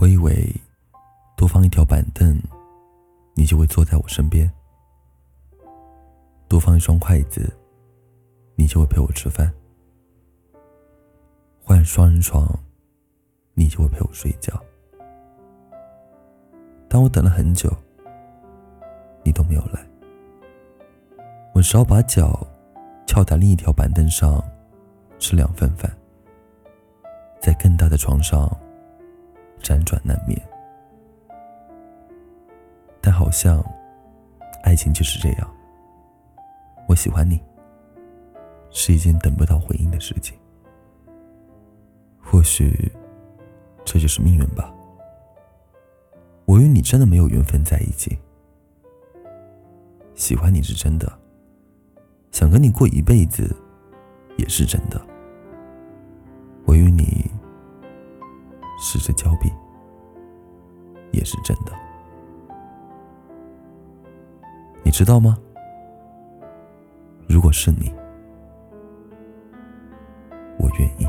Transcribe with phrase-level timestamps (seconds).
[0.00, 0.48] 我以为
[1.36, 2.40] 多放一条板凳，
[3.34, 4.48] 你就会坐在我身边；
[6.46, 7.52] 多放一双筷子，
[8.54, 9.50] 你就会陪我吃饭；
[11.60, 12.48] 换双人床，
[13.54, 14.54] 你就会陪我睡觉。
[16.88, 17.68] 但我等了很久，
[19.24, 19.84] 你都没有来。
[21.54, 22.46] 我只好把脚
[23.04, 24.40] 翘在另一条板凳上，
[25.18, 25.92] 吃两份饭，
[27.40, 28.48] 在更大的床上。
[29.62, 30.40] 辗转难眠，
[33.00, 33.62] 但好像
[34.62, 35.54] 爱情就是这样。
[36.88, 37.40] 我喜欢你，
[38.70, 40.38] 是一件等不到回应的事情。
[42.20, 42.90] 或许
[43.84, 44.72] 这就是命运吧。
[46.44, 48.18] 我与你真的没有缘分在一起，
[50.14, 51.10] 喜欢你是真的，
[52.30, 53.54] 想跟你过一辈子
[54.36, 55.00] 也是真的。
[56.64, 57.30] 我与你。
[58.90, 59.52] 失之交臂，
[61.12, 61.72] 也是真的。
[64.82, 65.36] 你知道吗？
[67.28, 67.92] 如果是你，
[70.58, 71.06] 我愿意。